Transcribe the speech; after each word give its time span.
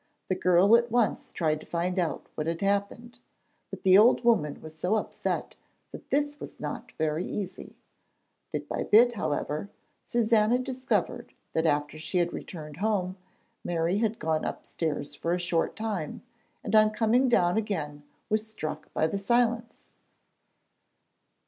The 0.29 0.35
girl 0.35 0.75
at 0.75 0.89
once 0.89 1.31
tried 1.31 1.59
to 1.59 1.67
find 1.67 1.99
out 1.99 2.25
what 2.33 2.47
had 2.47 2.61
happened, 2.61 3.19
but 3.69 3.83
the 3.83 3.99
old 3.99 4.23
woman 4.23 4.59
was 4.59 4.75
so 4.75 4.95
upset 4.95 5.57
that 5.91 6.09
this 6.09 6.39
was 6.39 6.59
not 6.59 6.91
very 6.93 7.23
easy. 7.23 7.75
Bit 8.51 8.67
by 8.67 8.81
bit, 8.81 9.13
however, 9.13 9.69
Susannah 10.03 10.57
discovered 10.57 11.35
that 11.53 11.67
after 11.67 11.99
she 11.99 12.17
had 12.17 12.33
returned 12.33 12.77
home, 12.77 13.15
Mary 13.63 13.99
had 13.99 14.17
gone 14.17 14.43
upstairs 14.43 15.13
for 15.13 15.33
a 15.33 15.39
short 15.39 15.75
time, 15.75 16.23
and 16.63 16.73
on 16.73 16.89
coming 16.89 17.29
down 17.29 17.55
again 17.55 18.01
was 18.27 18.47
struck 18.47 18.91
by 18.95 19.05
the 19.05 19.19
silence. 19.19 19.89